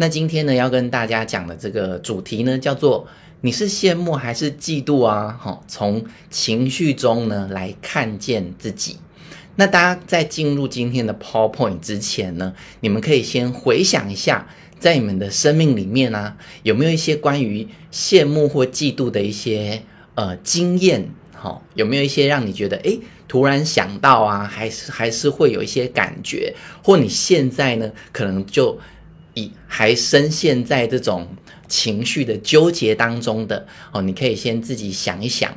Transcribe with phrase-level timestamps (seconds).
[0.00, 3.06] 那今天呢，要跟大家讲的这个主题呢，叫做
[3.42, 5.38] 你是羡慕还是嫉妒啊？
[5.38, 8.96] 好，从情绪中呢来看见自己。
[9.56, 14.48] 那大家在进入今天的 PowerPoint 之前呢，你们可以先回想一下，
[14.78, 19.82] 在你们的生命里面啊，有没有一些关于羡慕或嫉妒的一些
[20.14, 21.10] 呃经验？
[21.34, 22.98] 好，有没有一些让你觉得诶，
[23.28, 28.78] 突然想到啊，还是还是会有一些感觉，或你现在呢，可能就
[29.34, 31.28] 以还深陷在这种
[31.68, 35.54] 情绪的纠结当中的哦，你可以先自己想一想。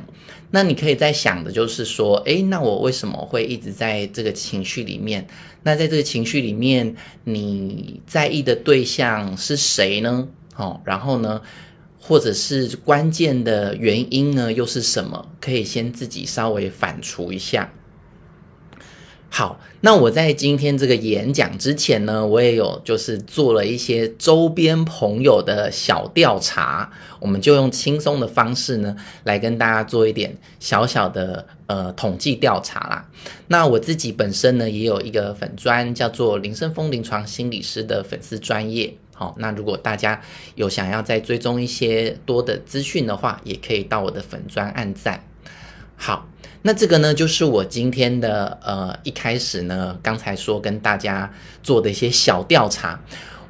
[0.50, 5.26] 那你可以在想的就是说，诶，那我为什么会一直在这个情绪里面？
[5.64, 10.28] 那在这个情绪里面，你在意的对象是谁呢？
[10.56, 11.40] 哦，然后呢，
[11.98, 15.28] 或者是关键的原因呢，又是什么？
[15.40, 17.72] 可以先自己稍微反刍一下。
[19.36, 33.08] 好，那我在今天这个演讲之前呢，我也有就是做了一些周边朋友的小调查，我们就用轻松的方式呢，来跟大家做一点小小的呃统计调查啦。
[33.48, 38.94] 那我自己本身呢，也有一个粉专叫做林胜峰临床心理师的粉丝专业。
[39.14, 40.22] 好，那如果大家
[40.54, 45.24] 有想要再追踪一些多的资讯的话，也可以到我的粉专按赞。
[45.96, 46.28] 好。
[46.66, 51.30] 那这个呢，就是我今天的呃一开始呢，刚才说跟大家
[51.62, 52.98] 做的一些小调查，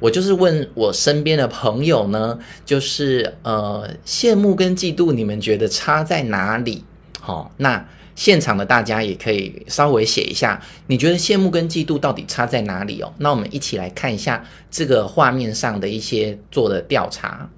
[0.01, 6.83] 我就是问我身边的朋友呢，就是呃羡慕跟嫉妒，你们觉得差在哪里？
[7.21, 13.13] 好、那现场的大家也可以稍微写一下，你觉得羡慕跟嫉妒到底差在哪里哦？
[13.19, 17.49] 那我们一起来看一下这个画面上的一些做的调查。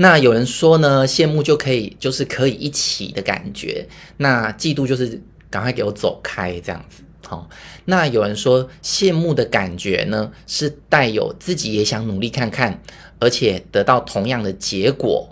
[0.00, 3.84] 那有人说呢，羡慕就可以，就是可以一起的感觉；
[4.16, 7.02] 那嫉妒就是赶快给我走开这样子。
[7.26, 7.48] 好、哦，
[7.84, 12.80] 那有人说羡慕的感觉呢，是带有自己也想努力看看，
[13.18, 15.28] 而且得到同样的结果。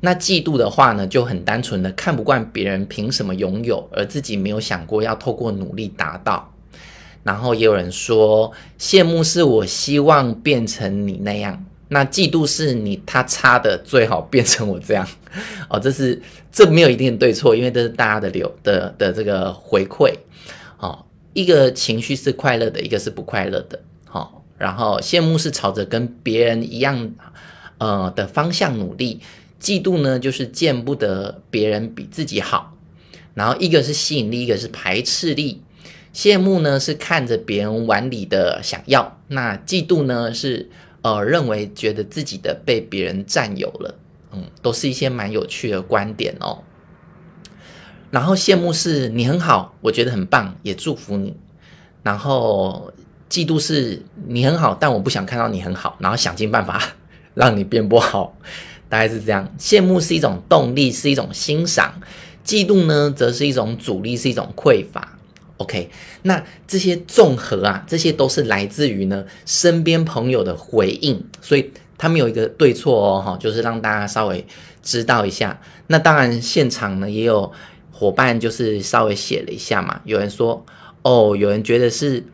[0.00, 6.54] 那嫉妒的话呢，就很单纯的看不惯别人凭什么拥有，而自己没有想过要透过努力达到。
[7.22, 8.50] 然后也有人说，
[8.80, 11.65] 羡慕是我希望变成你那样。
[11.88, 15.06] 那嫉妒是你他差的最好变成我这样
[15.70, 16.20] 哦，这是
[16.50, 20.12] 这没有一定的对错，因为这是大家的流的的这个回馈
[20.78, 21.04] 哦。
[21.32, 23.78] 一个情绪是快乐的，一个是不快乐的。
[24.04, 27.12] 好、哦，然后羡慕是朝着跟别人一样
[27.78, 29.20] 呃的方向努力，
[29.60, 32.74] 嫉妒呢就是见不得别人比自己好。
[33.34, 35.62] 然后一个是吸引力，一个是排斥力。
[36.12, 40.68] 羡慕呢是看着别人碗里的想要，那嫉妒呢是。
[41.06, 43.94] 呃，认为觉得自己的被别人占有了，
[44.32, 46.64] 嗯，都是一些蛮有趣的观点哦。
[48.10, 51.36] 然后羡慕是你很好，我觉得很棒，也祝福你。
[52.02, 52.92] 然后
[53.30, 56.82] 嫉妒是你很好，但我不想看到你很好，然后想尽办法
[57.34, 58.36] 让你变不好，
[58.88, 59.48] 大概是这样。
[59.60, 61.88] 羡慕是一种动力，是一种欣赏；
[62.44, 65.15] 嫉妒呢，则是一种阻力，是一种匮乏。
[65.58, 65.88] OK，
[66.22, 74.46] 那这些综合啊，这些都是来自于呢身边朋友的回应，所以他们有一个对错哦，哈，就是让大家稍微
[74.82, 75.60] 知道一下。
[75.86, 77.50] 那当然现场呢也有
[77.90, 80.64] 伙伴就是稍微写了一下嘛，有人说
[81.02, 82.24] 哦，有人觉得是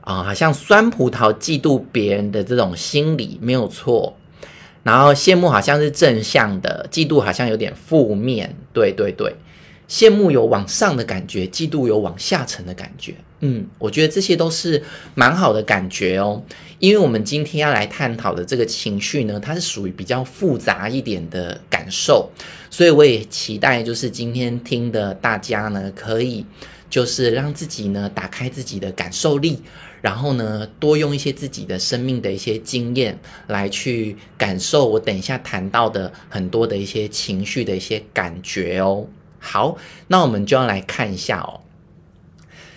[0.00, 4.16] 啊、好像酸葡萄嫉妒别人的这种心理没有错，
[4.82, 9.36] 然后羡慕好像是正向的，嫉妒好像有点负面，对对对。
[9.88, 13.14] 羡慕有往上的感觉，嫉妒有往下沉的感觉。
[13.40, 14.82] 嗯，我觉得这些都是
[15.14, 16.42] 蛮好的感觉哦。
[16.80, 22.28] 因为我们今天要来探讨的这个情绪呢，它是属于比较复杂一点的感受，
[22.68, 26.44] 所以我也期待就是今天听的大家呢，可以
[26.90, 29.60] 就是让自己呢打开自己的感受力，
[30.02, 39.06] 然后呢多用一些自己的生命的一些经验来去感受我等一下谈到的很多的一些情绪的一些感觉哦。
[39.38, 39.76] 好，
[40.08, 41.60] 那我们就要来看一下哦。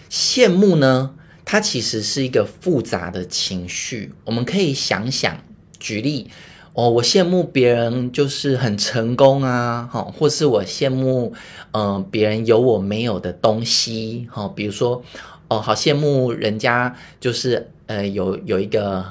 [0.09, 4.13] 羡慕呢，它其实是一个复杂的情绪。
[4.25, 5.37] 我们可以想想，
[5.79, 6.29] 举例
[6.73, 11.33] 哦，我羡慕别人就是很成功啊，哈，或是我羡慕
[11.71, 15.03] 嗯别人有我没有的东西，哈，比如说
[15.47, 19.05] 哦，好羡慕人家就是呃有有一个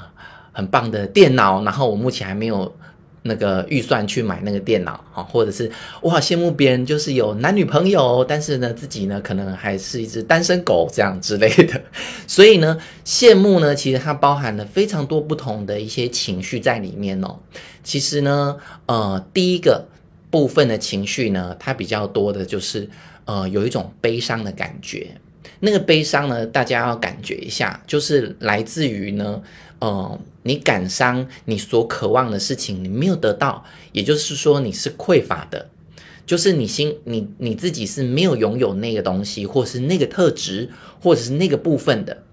[0.51, 2.75] 很棒的电脑，然后我目前还没有。
[3.23, 5.71] 那个预算去买那个电脑，或者是
[6.01, 11.81] 我好羡慕别人，就是有男女朋友，但是呢，自己呢可能还是一只单身狗这样之类的。
[12.25, 17.39] 所以呢，羡慕呢，其实它包含了非常多不同的一些情绪在里面哦。
[17.83, 18.57] 其实呢，
[18.87, 19.87] 呃，第一个
[20.29, 22.89] 部分的情绪呢，它比较多的就是
[23.25, 25.07] 呃，有一种悲伤的感觉。
[25.59, 29.39] 那个悲伤呢，大家要感觉一下，就是来自于呢，
[29.81, 35.67] 呃，你感伤，你所渴望的事情你没有得到，也就是说你是匮乏的，
[36.25, 40.69] 就是你心你你自己是没有拥有那个东西，或是那个特质，
[41.01, 42.23] 或者是那个部分的。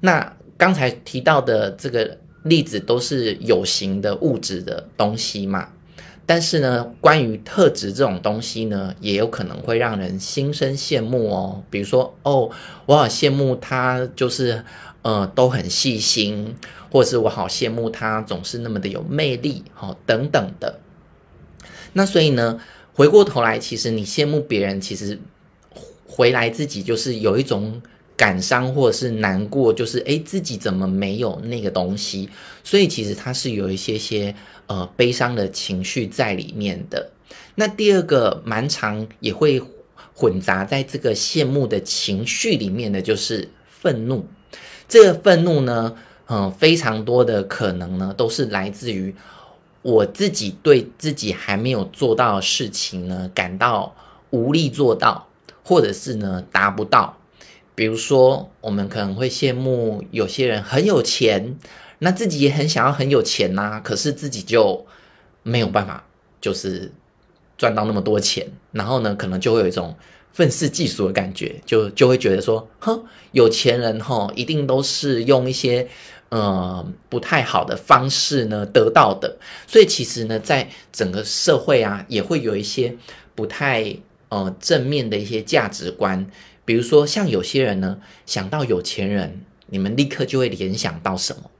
[0.00, 5.68] 那刚才提到的这个例子都是有形的物质的东西嘛。
[6.24, 11.64] 但是呢，关于特质这种东西呢，也有可能会让人心生羡慕哦。
[11.68, 12.48] 比如说，哦，
[12.86, 14.64] 我好羡慕他，就是
[15.02, 16.56] 呃，都很细心，
[16.90, 20.80] 或是我好羡慕他总是那么的有魅力，哦，等等的。
[21.92, 22.60] 那所以呢，
[22.94, 25.20] 回过头来，其实你羡慕别人，其实
[26.06, 27.82] 回来自己就是有一种
[28.16, 32.28] 感伤或者是难过，就是诶，自己怎么没有那个东西？
[32.64, 34.34] 所以其实他是有一些些。
[34.68, 37.10] 呃，悲伤的情绪在里面的。
[37.56, 39.60] 那第二个蛮常也会
[40.14, 44.24] 混杂在这个羡慕的情绪里面的，就是愤怒。
[44.88, 45.94] 这个愤怒呢，
[46.26, 49.14] 嗯、非常多的可能呢，都是来自于
[49.82, 53.94] 我自己对自己还没有做到的事情呢，感到
[54.30, 55.28] 无力做到，
[55.64, 57.16] 或者是呢达不到。
[57.74, 61.56] 比如说，我们可能会羡慕有些人很有钱。
[62.00, 64.84] 那自己也很想要很有钱呐、可是自己就
[65.44, 66.04] 没有办法，
[66.40, 66.90] 就是
[67.56, 69.94] 赚到那么多钱，然后呢，可能就会有一种
[70.32, 75.86] 愤世嫉俗的感觉，就就会觉得说，哼，有钱人哈，一定都是用一些
[76.30, 79.36] 呃不太好的方式呢得到的，
[79.66, 82.96] 所以其实呢，在整个社会啊，也会有一些
[83.34, 83.94] 不太
[84.30, 86.26] 呃正面的一些价值观，
[86.64, 91.50] 比如说像有些人呢，想到有钱人，你们立刻就会联想到什么？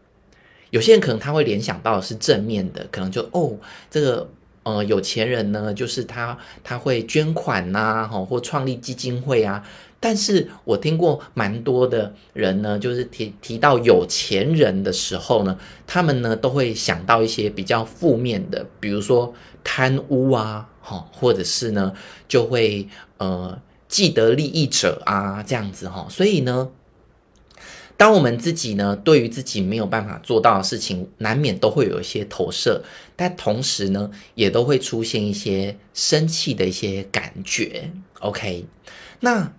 [0.71, 3.59] 有些人可能他会联想到是正面的，可能就哦，
[3.91, 4.27] 这个
[4.64, 9.62] 呃有钱人呢，就是他他会捐款呐、啊，或创立基金会啊。
[10.00, 15.56] 但是我听过蛮多的人呢，就是提提到有钱人的时候呢，
[15.87, 19.32] 他们呢都会想到一些比较负面的，比如说
[19.62, 21.93] 贪污啊，哈，或者是呢
[22.26, 22.88] 就会
[23.19, 23.56] 呃
[23.88, 26.69] 既得利益者啊这样子哈，所以呢。
[27.97, 32.83] 当我们自己呢，对于自己没有办法做到的事情，难免都会有一些投射，
[33.15, 37.93] 但同时呢，也都会出现一些生气的一些感觉。
[38.19, 38.65] OK，
[39.21, 39.53] 那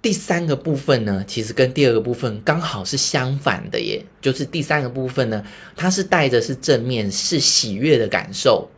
[0.00, 5.44] 第三个部分呢，其实跟第二个部分刚好是相反的耶，就是第三个部分呢，
[5.76, 8.70] 它是带着是正面、是喜悦的感受。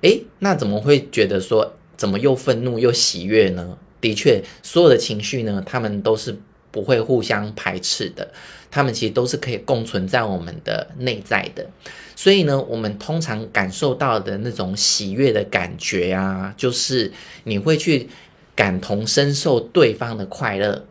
[0.00, 3.76] 诶，那怎么会觉得说，怎么又愤怒又喜悦呢？
[4.00, 6.40] 的确，所有的情绪呢，他们都是。
[6.72, 8.32] 不会互相排斥的，
[8.70, 11.68] 他们其实都是可以共存在我们的内在的。
[12.16, 17.12] 所以呢，我们通常感受到的那种喜悦的感觉啊，就是
[17.44, 18.08] 你会去
[18.54, 20.86] 感同身受对方的快乐。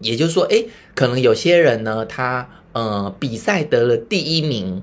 [0.00, 4.82] 也就是说，诶，可能有些人呢，他呃比赛得了第一名，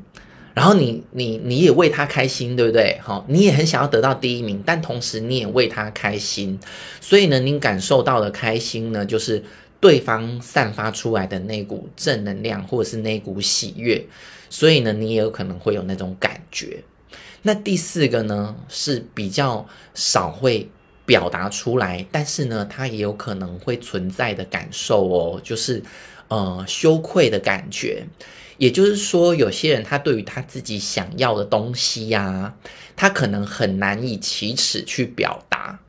[0.53, 2.99] 然后你你你也为他开心，对不对？
[3.03, 6.57] 好，你也很想要得到第一名，但同时你也为他开心。
[7.01, 9.43] 所以呢，你感受到的开心呢，就是。
[9.81, 14.05] 对方散发出来的那股正能量，或者是那股喜悦，
[14.47, 16.83] 所以呢，你也有可能会有那种感觉。
[17.41, 20.69] 那第四个呢，是比较少会
[21.03, 25.81] 表达出来，但是呢，它也有可能会存在的感受哦，就是
[26.27, 28.05] 呃羞愧的感觉。
[28.59, 32.55] 也就是说，有些人他对于他自己想要的东西呀、
[32.95, 35.79] 他可能很难以启齿去表达，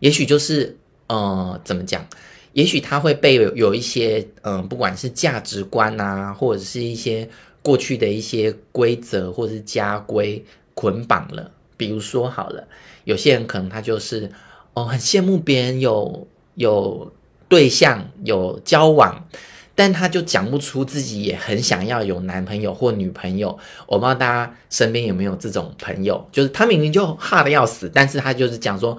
[0.00, 0.76] 也许就是。
[1.08, 2.04] 呃，怎么讲？
[2.52, 7.28] 也许他会被有，一些，嗯、呃，不管是价值观啊，或者是一些
[7.60, 11.50] 过去的一些规则或者是家规捆绑了。
[11.76, 12.66] 比如说，好了，
[13.04, 14.32] 有些人可能他就是，
[14.72, 17.12] 哦，很羡慕别人有有
[17.46, 19.28] 对象有交往，
[19.74, 23.58] 但他就讲不出自己也很想要有男朋友或女朋友。
[23.86, 28.96] 我不知道大家身边有没有这种朋友，就是他明明就哈的要死，但是他就是讲说，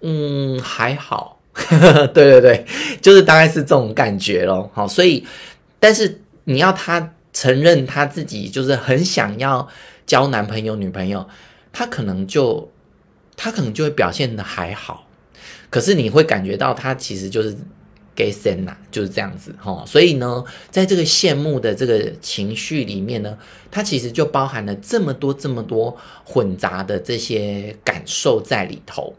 [0.00, 1.35] 嗯，还好。
[2.12, 2.66] 对对对，
[3.00, 4.70] 就是大概是这种感觉咯。
[4.74, 5.26] 好，所以，
[5.80, 9.66] 但是你要他承认他自己就是很想要
[10.06, 11.26] 交男朋友、女朋友，
[11.72, 12.70] 他可能就
[13.36, 15.08] 他可能就会表现的还好，
[15.70, 17.56] 可是你会感觉到他其实就是
[18.14, 19.82] 给神呐，就是这样子哈。
[19.86, 23.36] 所以呢，在这个羡慕的这个情绪里面呢，
[23.70, 29.14] 它其实就包含了这么多、这么多混杂的这些感受在里头。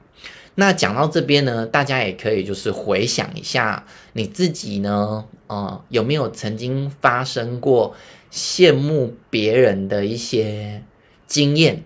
[0.60, 7.96] 那讲到这边呢，大家也可以就是回想一下你自己呢，呃，有没有曾经发生过
[8.32, 10.82] 羡慕别人的一些
[11.28, 11.84] 经验？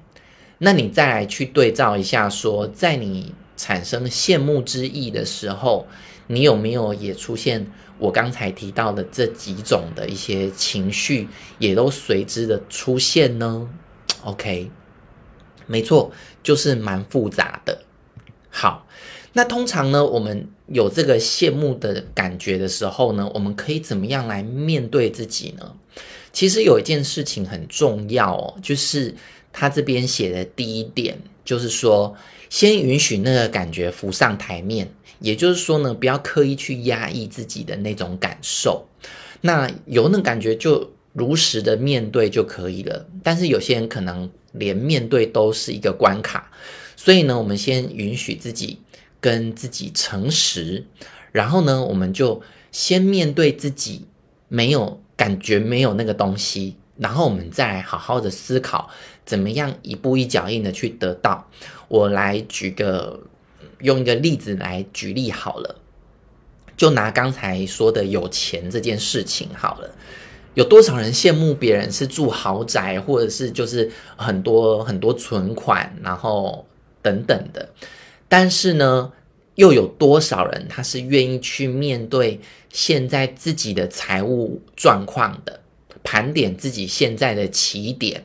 [0.59, 5.85] 那你再来去对照一下说，说在你产生羡慕之意的时候，
[6.27, 7.67] 你有没有也出现
[7.99, 11.27] 我刚才提到的这几种的一些情绪，
[11.59, 13.69] 也都随之的出现呢
[14.23, 14.71] ？OK，
[15.67, 17.83] 没错，就是蛮复杂的。
[18.51, 18.85] 好，
[19.33, 25.73] 那通常呢，我们有这个羡慕的感觉的时候呢，我们可以怎么样来面对自己呢？
[26.33, 29.15] 其实有一件事情很重要哦，就是
[29.51, 32.15] 他这边写的第一点，就是说，
[32.49, 38.85] 先允许那个感觉浮上台面，也就是说呢，不要刻意去压抑自己的那种感受，
[39.41, 43.05] 那有那感觉就如实的面对就可以了。
[43.23, 46.49] 但是有些人可能连面对都是一个关卡，
[47.03, 48.79] 所以呢，我们先允许自己
[49.19, 50.85] 跟自己诚实，
[51.31, 52.41] 然后呢，我们就
[52.71, 54.05] 先面对自己
[54.47, 54.99] 没有。
[55.17, 58.89] 感觉没有那个东西，然后我们再好好的思考，
[59.23, 61.47] 怎么样一步一脚印的去得到。
[61.89, 63.19] 我来举个，
[63.81, 65.75] 用一个例子来举例好了，
[66.75, 69.91] 就拿刚才说的有钱这件事情好了。
[70.55, 76.65] 有多少人羡慕别人是住豪宅，或者是就是很多很多存款，然后
[77.01, 77.69] 等等的，
[78.27, 79.11] 但是呢，
[79.55, 82.39] 又有多少人他是愿意去面对
[82.69, 85.59] 现在自己的财务状况的，
[86.03, 88.23] 盘点自己现在的起点？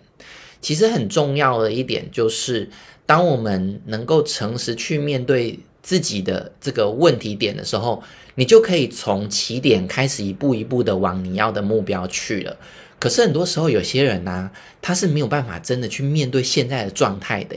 [0.61, 2.68] 其实很重要的一点就是，
[3.04, 8.02] 当我们能够诚实去面对自己的这个问题点的时候，
[8.35, 12.56] 你就可以从起点开始一步一步的往你要的目标去了。
[12.99, 14.50] 可是很多时候，有些人呢、
[14.83, 17.56] 他是没有办法真的去面对现在的状态的。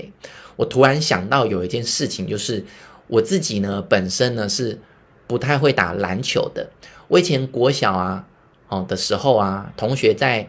[0.60, 2.66] 我突然想到有一件事情，就是。
[3.12, 4.78] 我自己呢，本身呢是
[5.26, 6.70] 不太会打篮球的。
[7.08, 8.28] 我以前国小啊，
[8.68, 10.48] 哦的时候啊，同学在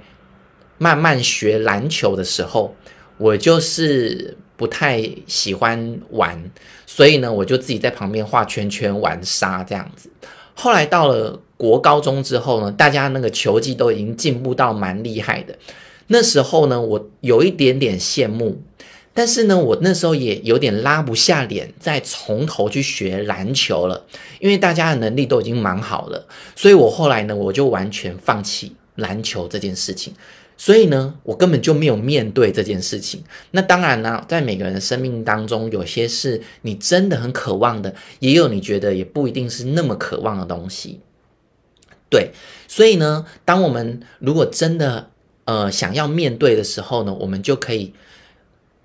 [0.77, 2.75] 慢慢学篮球的时候，
[3.17, 6.51] 我就是不太喜欢玩，
[6.85, 10.11] 所以呢，我就自己在旁边画圈圈玩沙这样子。
[10.53, 15.57] 后来到了国高中之后呢，大家那个球技都已经进步到蛮厉害的。
[16.09, 18.63] 那时候呢，我有一点点羡慕。
[19.13, 24.07] 但是呢，我那时候也有点拉不下脸，再从头去学篮球了，
[24.39, 30.15] 因为大家的能力都已经蛮好了，所以我后来呢，我就完全放弃篮球这件事情。
[30.57, 33.25] 所以呢，我根本就没有面对这件事情。
[33.51, 41.01] 那当然呢，在每个人的生命当中，有些是你真的很渴望的，也有你觉得也不一定是那么渴望的东西。
[42.09, 42.31] 对，
[42.69, 45.11] 所以呢，当我们如果真的
[45.47, 47.93] 呃想要面对的时候呢，我们就可以。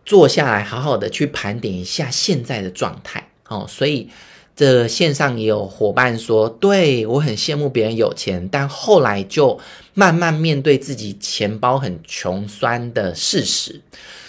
[0.05, 3.65] 坐下来，好好的去盘点一下现在的状态哦。
[3.67, 4.09] 所以，
[4.55, 9.59] 这线上也有伙伴说，对，我很羡慕别人有钱，但后来就
[9.93, 13.81] 慢慢面对自己钱包很穷酸的事实。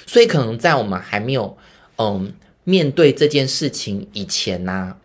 [0.06, 1.56] 所以，可能在我们还没有
[1.98, 2.32] 嗯
[2.64, 4.96] 面对这件事情以前呢、啊，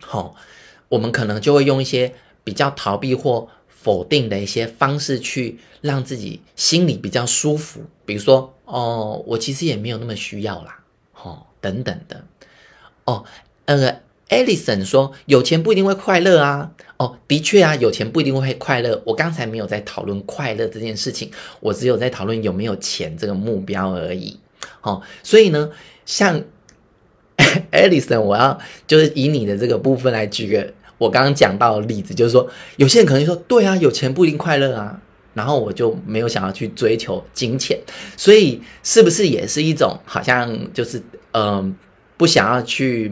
[0.00, 0.34] 好、
[0.88, 3.48] 我们可能就会用一些比较逃避或
[3.84, 8.50] 否定的一些方式去让自己心里比较舒服，比如说。
[8.66, 10.82] 哦，我其实也没有那么需要啦，
[11.22, 12.24] 哦，等等的，
[13.04, 13.22] 哦，
[13.66, 14.00] 那个
[14.30, 19.02] Alison 说有钱不一定会快乐啊，哦，的确啊，有钱不一定会快乐。
[19.04, 24.40] 我刚才没有在讨论快乐这件事情，我只有在讨论有没有钱这个目标而已。
[24.80, 25.70] 哦，所以呢，
[26.06, 26.42] 像
[27.70, 30.72] Alison，我要就是以你的这个部分来举个
[31.04, 35.00] 我刚刚讲到的例子，就是说有些人可能说，对啊，有钱不一定快乐啊。
[35.34, 37.76] 然后我就没有想要去追求金钱，
[38.16, 41.74] 所以是不是也是一种好像就是嗯、
[42.16, 43.10] 不想要去？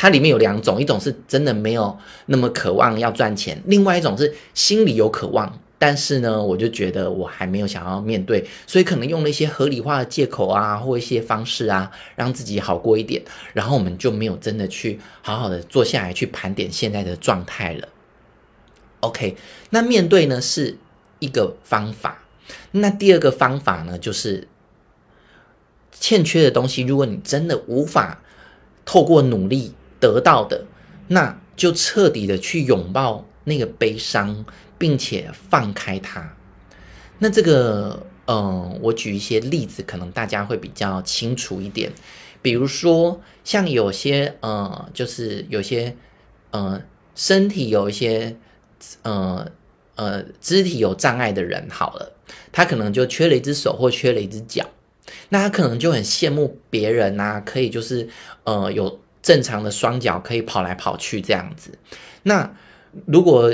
[0.00, 1.96] 它里面有两种，一种是真的没有
[2.26, 13.22] 那么渴望要赚钱，另外一种是心里有渴望，但是呢，我就觉得我还没有想要面对，所以可能用了一些合理化的借口啊，或一些方式啊，让自己好过一点。
[13.52, 17.88] 然后我们就没有真的去好好的坐下来去盘点现在的状态了。
[19.00, 19.36] OK，
[19.70, 20.78] 那面对呢是。
[21.20, 22.22] 一个方法，
[22.70, 24.46] 那第二个方法呢，就是
[25.90, 28.22] 欠缺的东西，如果你真的无法
[28.84, 30.64] 透过努力得到的，
[31.08, 34.44] 那就彻底的去拥抱那个悲伤，
[34.78, 36.34] 并且放开它。
[37.18, 41.92] 那这个，嗯、我举一些例子，可能大家会比较清楚一点。
[42.40, 45.96] 比如说，像有些，呃，就是有些，
[46.52, 46.82] 呃，
[47.14, 48.36] 身体有一些，
[49.02, 49.50] 呃。
[49.98, 52.12] 呃，肢体有障碍的人，好了，
[52.52, 54.64] 他可能就缺了一只手或缺了一只脚，
[55.30, 58.08] 那他可能就很羡慕别人呐、啊，可以就是
[58.44, 61.72] 呃有正常的双脚可以跑来跑去这样子。
[62.22, 62.48] 那
[63.06, 63.52] 如果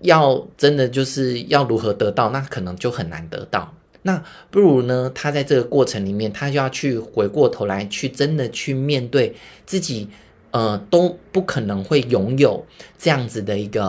[0.00, 3.74] 要真的就是要如何得到，那可能就很难得到。
[4.02, 9.34] 那不如呢，他在这个过程里面，他就要去回过头来，去真的去面对
[9.66, 10.08] 自己。
[10.50, 12.64] 呃，都不可能会拥有
[12.96, 13.82] 这样子的一个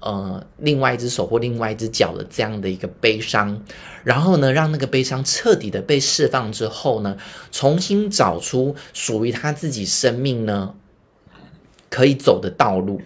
[0.00, 3.62] 呃，另外一只手或另外一只脚的这样的一个悲伤，
[4.04, 7.18] 然后呢，让那个悲伤彻底的被释放之后呢，
[7.52, 10.74] 重新找出属于他自己生命呢
[11.90, 13.02] 可以走的道路。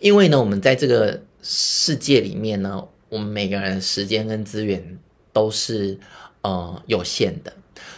[0.00, 4.98] 因为呢，我们在这个世界里面呢，我们每个人的时间跟资源
[5.32, 5.98] 都是
[6.42, 7.52] 呃有限的。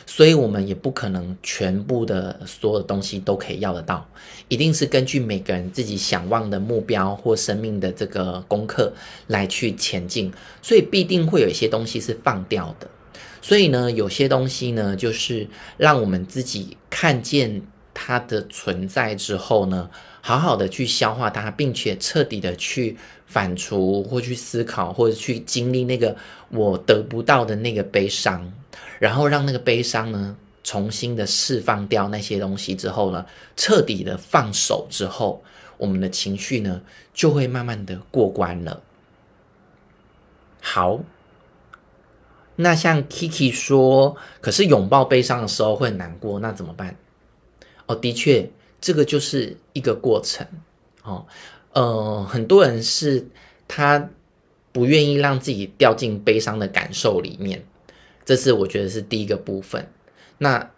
[0.07, 4.07] 所以，我们也不可能全部的所有的东西都可以要得到，
[4.47, 8.93] 一定是根据每个人自己想望的目标或生命的这个功课
[9.27, 10.33] 来去前进。
[10.61, 12.89] 所以，必定会有一些东西是放掉的。
[13.41, 17.63] 所以呢，有些东西呢，就是让我们自己看见
[18.05, 19.89] 它的存在之后呢，
[20.21, 26.17] 好好的去消化它，并且彻底的去反刍或去思考，或者去经历那个
[26.51, 28.53] 我得不到的那个悲伤。
[28.99, 33.25] 然后让那个悲伤呢，重新的释放掉那些东西之后呢，
[33.57, 35.45] 彻底的放手之后，
[35.79, 36.83] 我们的情绪呢
[37.15, 38.83] 就会慢慢的过关了。
[40.61, 41.01] 好，
[42.57, 46.97] 那像 Kiki 说，可是拥抱悲伤的时候会很难过，那怎么办？
[47.87, 50.47] 哦，的确，这个就是一个过程。
[51.03, 51.27] 哦，
[51.73, 53.27] 呃，很多人是
[53.67, 54.11] 他
[54.73, 57.65] 不愿意让自己掉进悲伤的感受里面。
[58.25, 59.91] 这是我觉得是第一个部分，
[60.39, 60.71] 那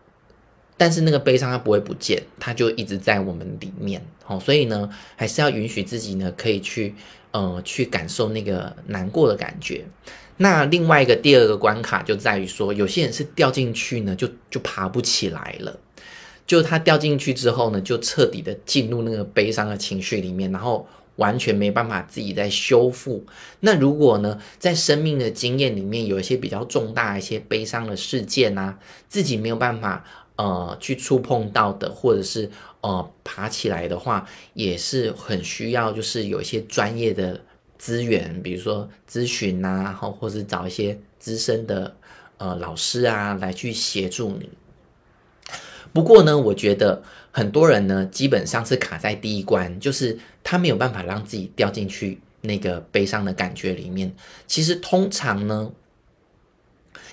[0.78, 6.94] 但是那个悲伤它不会不见，它就一直在我们里面，哦，所以呢，还是要允许自己呢，可以去
[7.32, 9.84] 呃去感受那个难过的感觉。
[10.38, 15.78] 那另外一个第二个关卡就在于说，有些人是掉进去呢，就就爬不起来了，
[16.46, 20.86] 就他掉进去之后呢，就彻底的进入那个悲伤的情绪里面，然后。
[21.16, 23.24] 完全没办法自己再修复。
[23.60, 28.76] 那如果呢，在生命的经验里面有一些比较重大一些悲伤的事件啊，
[29.08, 37.40] 自己没有办法呃去触碰到的，或者是呃爬起来的话，也是很需要就是有一些专业的
[37.78, 41.94] 资源，比如说咨询呐，然后或是找一些资深的
[42.38, 44.50] 呃老师啊来去协助你。
[45.94, 54.12] 不过呢，我觉得很多人呢，基本上是卡在第一关，就是他没有办法让自己掉进去那个悲伤的感觉里面。
[54.48, 55.70] 其实通常呢，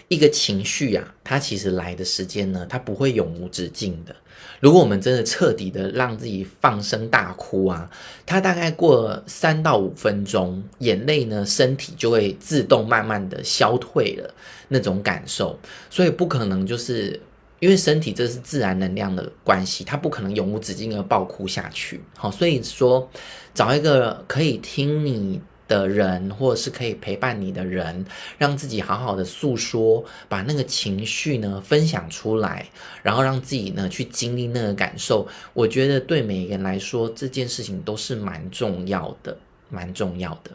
[0.08, 4.16] 一个情绪啊，它其实来的时间呢，它不会永无止境的。
[4.60, 7.88] 如果我们真的彻底的让自己放声大哭啊，
[8.26, 14.34] 它大概过三到五分钟，眼泪呢，身体就会自动慢慢的消退了
[14.70, 15.60] 那种感受，
[15.92, 17.22] 所以不可能就是。
[17.62, 22.02] 因为身体这是自然能量的关系，它不可能永无止境的爆哭下去。
[22.18, 23.08] 好，所以说
[23.54, 28.04] 找一个可以听你的人，或者是可以陪伴你的人，
[28.40, 32.68] 让自己好好的诉说，把那个情绪呢分享出来，
[33.04, 35.28] 然后让自己呢去经历那个感受。
[35.54, 39.38] 我觉得对每一个人来说，这件事情都是蛮重要的，
[39.70, 40.50] 蛮重要的。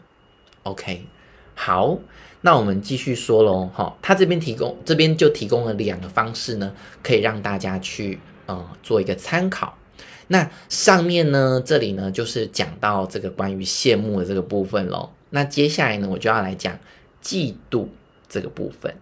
[0.63, 1.05] OK，
[1.55, 1.97] 好。
[2.41, 6.71] 那我们继续说喽，哈，他这边提供，这边就提供了两个方式呢，
[7.01, 9.75] 可以让大家去呃做一个参考。
[10.27, 15.09] 那上面呢，这里呢就是讲到这个关于羡慕的这个部分喽。
[15.31, 16.77] 那接下来呢，我就要来讲
[17.23, 17.87] 嫉妒
[18.29, 18.95] 这个部分。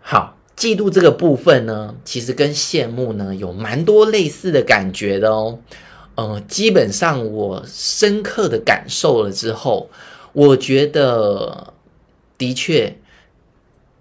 [0.00, 5.58] 好，嫉妒这个部分呢，其实跟羡慕呢有蛮多类似的感觉的哦。
[6.16, 9.88] 呃，基本上我深刻的感受了之后，
[10.34, 11.72] 我觉得。
[12.36, 12.96] 的确，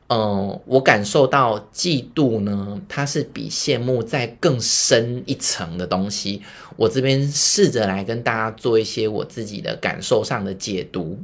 [0.07, 6.41] 嗯、我感受到嫉妒呢，它是比羡慕再更深一层的东西。
[6.75, 11.19] 我这边试着来跟大家做一些我自己的感受上的解读。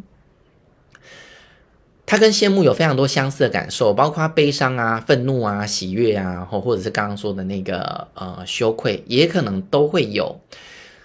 [2.06, 10.40] 它跟羡慕有非常多相似的感受，包括悲伤啊、愤怒啊、喜悦啊，或或者是刚刚说的那个呃羞愧，也可能都会有。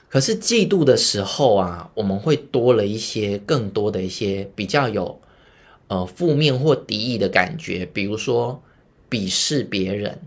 [0.09, 5.21] 可是嫉妒的时候啊，我们会多了一些更多的一些比较有。
[5.87, 8.63] 呃，负面或敌意的感觉，比如说
[9.11, 10.19] 鄙视别人、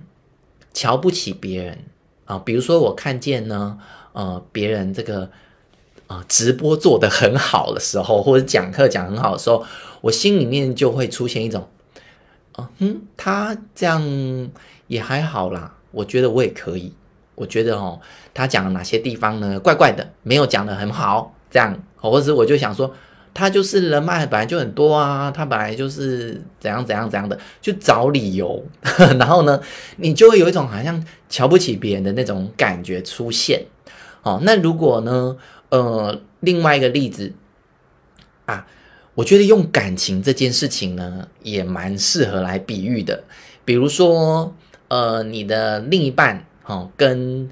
[0.72, 1.80] 瞧不起别人
[2.26, 3.80] 啊、比如说我看见呢，
[4.13, 5.32] 呃，别人这个
[6.06, 9.65] 啊、直播做得很好的时候，或者讲课讲很好的时候，
[10.02, 11.67] 我心里面就会出现一种，
[12.52, 14.50] 啊、呃，嗯，他这样
[14.86, 15.76] 也还好啦。
[15.91, 16.93] 我觉得我也可以。
[17.34, 18.00] 我觉得哦，
[18.34, 22.93] 他讲的哪些地方呢，怪怪的，没有讲得很好，这样，或者我就想说。
[23.38, 28.65] 他就是人脉本来就很多啊，他本来就是怎样怎样怎样的，就找理由，
[29.19, 29.62] 然后呢，
[29.97, 33.65] 你就会有一种好像瞧不起别人的那种感觉出现。
[34.23, 35.38] 哦，那如果呢，
[35.69, 37.32] 呃，另外一个例子
[38.47, 38.65] 啊，
[39.13, 43.23] 我觉得用感情这件事情呢，也蛮适合来比喻的。
[43.63, 44.56] 比如说，
[44.88, 47.50] 呃，你的另一半，哦，跟、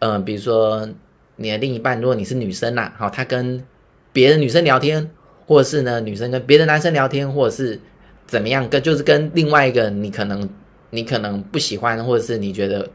[0.00, 0.88] 呃，比如说
[1.36, 3.64] 你的另一半，如果你是女生啦，好，他跟
[4.12, 5.10] 别的女生聊天，
[5.48, 7.80] 或者是呢，女生跟别的男生聊天，或者是
[8.26, 10.46] 怎么样，跟就是跟另外一个你可能
[10.90, 12.90] 你可能不喜欢，或者是你觉得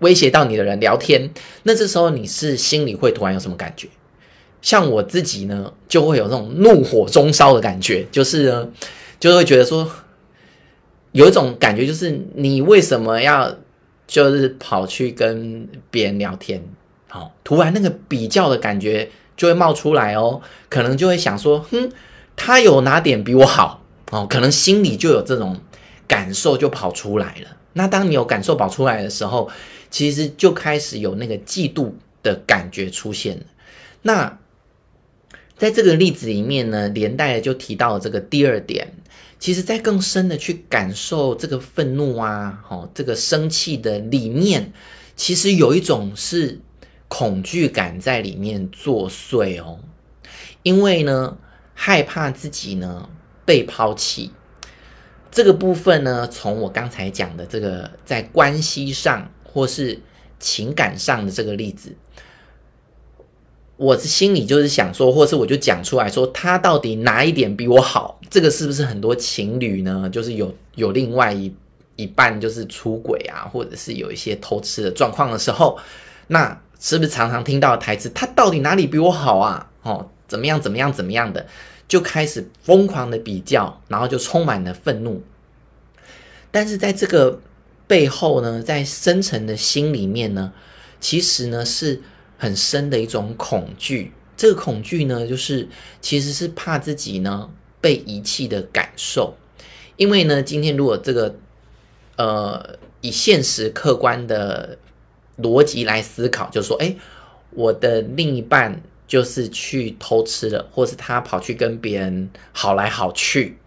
[0.00, 1.30] 威胁到你的人聊天，
[1.62, 3.86] 那这时候你是心里会突然有什么感觉？
[4.60, 8.68] 像我自己呢，就会有这种怒火中烧的感觉，就是呢，
[9.20, 9.88] 就会觉得说，
[11.12, 13.54] 有一种感觉，就是你为什么要
[14.08, 16.60] 就是跑去跟别人聊天？
[17.06, 21.90] 好，突然那个比较的感觉就会冒出来哦，可能就会想说，哼，
[22.34, 24.26] 他有哪点比我好哦？
[24.28, 25.60] 可能心里就有这种
[26.06, 27.56] 感受就跑出来了。
[27.74, 29.50] 那当你有感受跑出来的时候，
[29.90, 33.44] 其实就开始有那个嫉妒的感觉出现了。
[34.02, 34.38] 那
[35.58, 38.94] 在这个例子里面呢，连带的就提到了这个第二点。
[39.38, 44.72] 其实，在更深的去感受这个愤怒啊，哦，这个生气的里面，
[45.14, 46.58] 其实有一种是
[47.08, 49.78] 恐惧感在里面作祟哦。
[50.62, 51.36] 因为呢，
[51.74, 53.08] 害怕自己呢
[53.44, 54.32] 被抛弃，
[55.30, 60.00] 这个部分呢，从我刚才讲的这个在关系上或是
[60.38, 61.94] 情感上的这个例子。
[63.76, 68.18] 我心里就是想说，或是我就讲出来说，他到底哪一点比我好？
[68.30, 70.08] 这个是不是很多情侣呢？
[70.10, 71.54] 就是有有另外一
[71.94, 75.78] 一半就是出轨啊，或者是有一些偷吃的状况的时候，
[76.28, 78.08] 那是不是常常听到的台词？
[78.10, 79.70] 他到底哪里比我好啊？
[79.82, 81.46] 哦，怎么样怎么样怎么样的，
[81.88, 85.22] 就开始疯狂的比较，然后就充满了愤怒。
[86.50, 87.40] 但是在这个
[87.86, 90.52] 背后呢，在深层的心里面呢，
[91.00, 92.02] 其实呢是。
[92.38, 95.66] 很深的一种恐惧，这个恐惧呢，就是
[96.02, 97.48] 其实是怕自己呢
[97.80, 99.34] 被遗弃的感受。
[99.96, 101.34] 因为呢，今天如果这个
[102.16, 104.76] 呃以现实客观的
[105.42, 106.94] 逻辑来思考，就是说，哎，
[107.50, 113.58] 我的另一半就是去偷吃了，或是他跑去跟别人好来好去，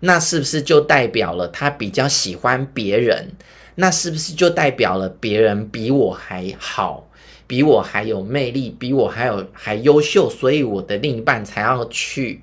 [0.00, 3.32] 那是不是就代表了他比较喜欢别人？
[3.76, 7.08] 那是不是就代表了别人比我还好？
[7.46, 12.42] 比我还有魅力，比我还有还优秀，所以我的另一半才要去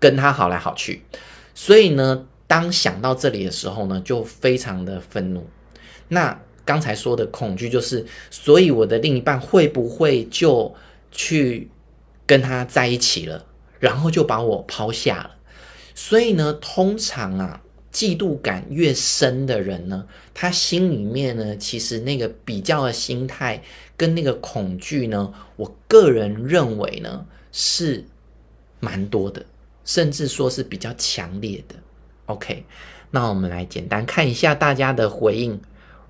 [0.00, 1.02] 跟他好来好去。
[1.54, 5.46] 所以呢，当想到这里的时候呢，就非常的愤怒。
[6.08, 10.74] 那刚才说的恐惧就是，所以我的另一半会不会就
[11.10, 11.68] 去
[12.26, 13.44] 跟他在一起了，
[13.78, 15.36] 然后就把我抛下了？
[15.94, 17.60] 所以呢，通常啊。
[17.94, 23.62] 嫉妒感越深的人呢，他心里面呢，其实那个比较的心态
[23.96, 28.04] 跟那个恐惧呢，我个人认为呢是
[28.80, 29.46] 蛮多的，
[29.84, 31.76] 甚至说是比较强烈的。
[32.26, 32.64] OK，
[33.12, 35.60] 那我们来简单看一下大家的回应。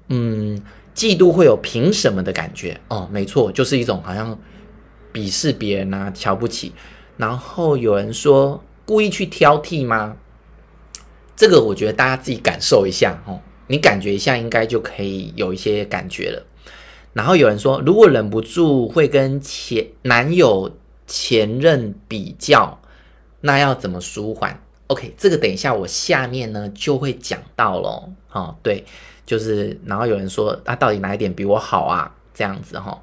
[0.09, 0.61] 嗯，
[0.95, 2.81] 嫉妒会有凭什么的感觉？
[2.89, 4.39] 哦，没错，就是一种好像
[5.13, 6.73] 鄙视别人啊，瞧不起。
[7.17, 10.17] 然后有人说故意去挑剔吗？
[11.37, 16.47] 这个我觉得大家自己感受一下哦，你感觉一下应该就可以有一些感觉了。
[17.13, 22.81] 然后有人说，如果忍不住会跟前男友、前任比较，
[23.41, 28.13] 那要怎么舒缓？OK，这个等一下我下面呢就会讲到咯。
[28.31, 28.85] 哦，对，
[29.25, 32.15] 就是然后有人说，他到底哪一点比我好啊？
[32.35, 33.01] 这样子哈。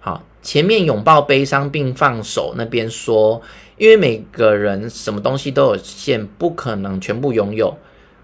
[0.00, 3.40] 好，前面拥抱悲伤并放手那边说，
[3.78, 7.76] 因为每个人什么东西都有限，不可能全部拥有。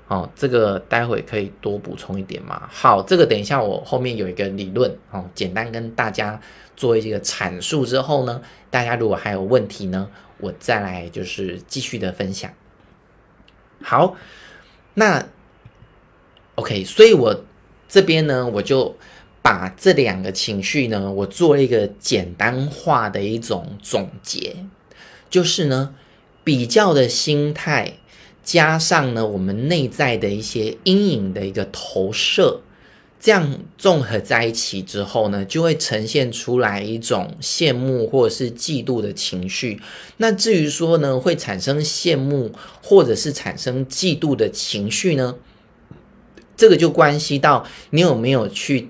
[0.09, 2.69] 哦，这个待会可以多补充一点嘛？
[2.71, 6.41] 好，这个等一下我后面有一个理论哦，简单跟大家
[6.77, 12.51] 做一个阐述之后呢，大家如果还有问题呢，我再来就是继续的分享。
[13.83, 14.17] 好，
[14.95, 15.27] 那
[16.55, 17.45] OK，所以我
[17.89, 18.97] 这边呢，我就。
[19.43, 24.55] 把这两个情绪呢，我做一个简单化的一种总结，
[25.31, 25.95] 就是呢，
[26.45, 27.95] 比较的心态
[28.45, 32.61] 加上呢，我们内在的一些阴影的一个投射，
[33.21, 39.81] 这样综合在一起之后呢，就会呈现出来一种羡慕或者是嫉妒的情绪。
[40.17, 42.51] 那至于说呢，会产生羡慕
[42.83, 45.37] 或者是产生嫉妒的情绪呢，
[46.57, 48.89] 这个就关系到你有没有去。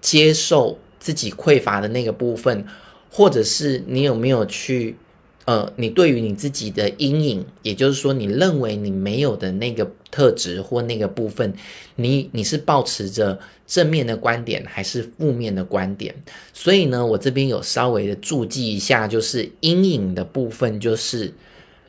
[0.00, 2.66] 接受自己匮乏的那个部分，
[3.10, 4.98] 或者是你有没有去，
[5.46, 11.52] 呃，你对于你自己的阴影，也就是说，你认为你没有的那个特质或那个部分，
[11.96, 16.14] 你你是抱持着正面的观点还是负面的观点？
[16.54, 21.34] 所以呢，我这边有稍微的注记一下，就是阴影的部分，就是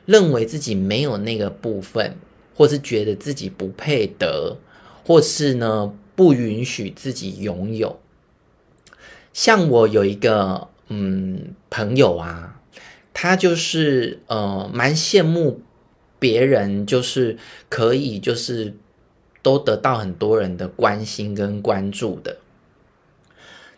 [0.06, 2.18] 认为自己没有那个部分，
[2.56, 4.58] 或是觉得自己不配得，
[5.06, 7.98] 或是呢不允许自己拥有。
[9.32, 12.60] 像我有一个嗯朋友啊，
[13.18, 15.62] 他就是呃蛮羡慕
[16.20, 17.38] 别人，就是
[17.70, 18.76] 可以就是
[19.42, 22.38] 都得到很多人的关心跟关注的。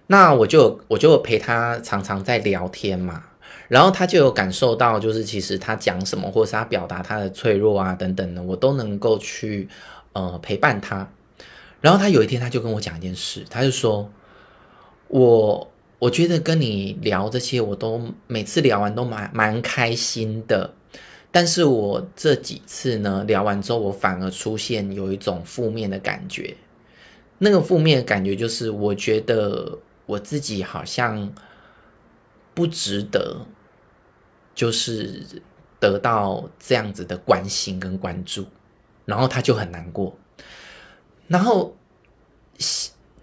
[0.07, 3.25] 那我就我就陪他常常在聊天嘛，
[3.67, 9.69] 然后他就有感受到，就是其实他讲什么，或是他表达他的脆弱啊等等的，我都能够去
[10.13, 11.07] 呃陪伴他。
[11.79, 14.11] 然后他有一天他就跟我讲一件事，他就说。
[15.09, 20.73] 我我觉得跟你聊这些，我都每次聊完都蛮蛮开心的。
[21.31, 26.55] 但是我这几次呢，聊完之后，我反而出现有一种负面的感觉。
[27.39, 31.33] 那个负面的感觉就是，我觉得我自己好像
[32.53, 33.45] 不值得，
[34.55, 35.23] 就是
[35.79, 38.45] 得到这样子的关心跟关注。
[39.05, 40.17] 然后他就很难过。
[41.27, 41.75] 然后。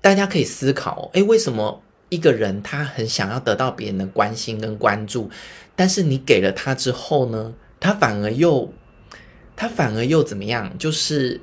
[0.01, 5.31] 大家可以思考，诶，为什么一个人他很想要得到别人的关心跟关注，
[5.75, 8.73] 但是你给了他之后呢，他反而又，
[9.57, 10.77] 他反而又怎么样？
[10.79, 11.41] 就是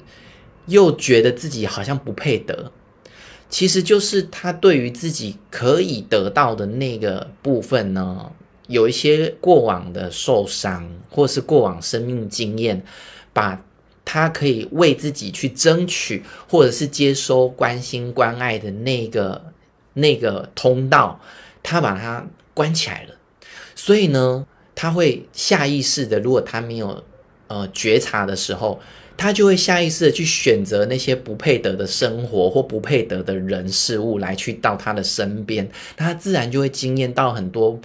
[0.67, 2.71] 又觉得自己好像不配得。
[3.49, 8.31] 其实就是他对于自己可以得到的那个部分呢，
[8.67, 12.83] 有一些过往的受伤，或是过往生命经验，
[13.33, 13.63] 把。
[14.03, 19.50] 他可以为自己去争取，或者是接收关心关爱的那个
[19.93, 21.19] 那个通道，
[21.63, 23.15] 他把它关起来了。
[23.75, 27.03] 所以呢，他会下意识的，如果他没有
[27.47, 28.79] 呃觉察的时候。
[29.17, 37.79] 他就会下意识的去选择那些不配得的生活或不配得的人事物来去到他的身边，他自然就会惊艳到很多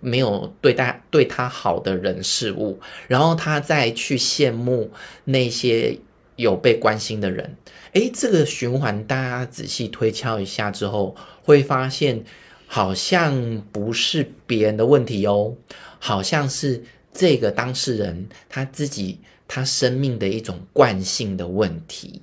[0.00, 4.90] 没有对待对他好的人事物，然后他再去羡慕
[5.24, 5.98] 那些
[6.42, 7.56] 有被关心的人。
[7.92, 12.22] 诶，这个循环大家仔细推敲一下之后，会发现
[12.66, 15.54] 好像不是别人的问题哦，
[15.98, 19.20] 好像是这个当事人他自己。
[19.54, 22.22] 他生命的一种惯性的问题。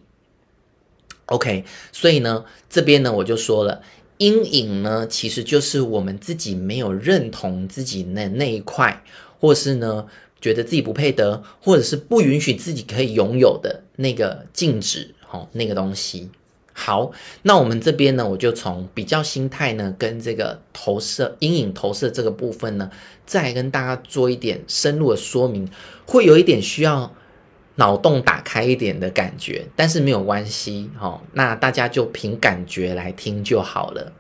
[1.28, 3.84] OK，所以呢，这边呢，我就说了，
[4.18, 9.04] 阴影呢，其实就是我们自己没有认同自己那那一块，
[9.40, 10.08] 或是呢，
[10.42, 16.30] 觉得自己不配得，或者是不允许自己可以拥有的那个禁止，哦，那个东西。
[16.72, 22.90] 好，那我们这边呢，我就从比较心态呢，跟这个投射阴影投射这个部分呢，
[23.26, 25.70] 再跟大家做一点深入的说明，
[26.06, 27.14] 会有一点需要
[27.76, 34.14] 脑洞打开一点的感觉，但是没有关系，哦，那大家就凭感觉来听就好了。